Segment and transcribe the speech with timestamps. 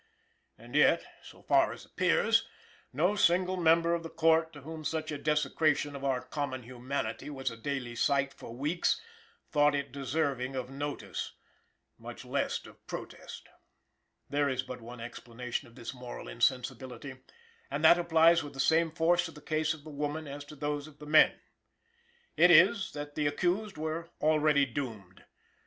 [0.57, 2.47] And yet, so far as appears,
[2.91, 7.29] no single member of the Court, to whom such a desecration of our common humanity
[7.29, 8.99] was a daily sight for weeks,
[9.51, 11.33] thought it deserving of notice,
[11.99, 13.47] much less of protest.
[14.27, 17.17] There is but one explanation of this moral insensibility,
[17.69, 20.55] and that applies with the same force to the case of the woman as to
[20.55, 21.39] those of the men.
[22.35, 25.25] It is, that the accused were already doomed.